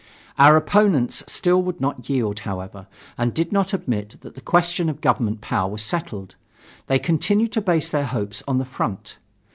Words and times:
Our 0.39 0.57
opponents 0.57 1.23
still 1.27 1.61
would 1.61 1.79
not 1.79 2.09
yield, 2.09 2.39
however, 2.39 2.87
and 3.19 3.35
did 3.35 3.51
not 3.51 3.71
admit 3.71 4.17
that 4.21 4.33
the 4.33 4.41
question 4.41 4.89
of 4.89 4.99
government 4.99 5.41
power 5.41 5.69
was 5.69 5.83
settled. 5.83 6.33
They 6.87 6.97
continued 6.97 7.51
to 7.51 7.61
base 7.61 7.87
their 7.91 8.05
hopes 8.07 8.41
on 8.47 8.57
the 8.57 8.65
front. 8.65 9.17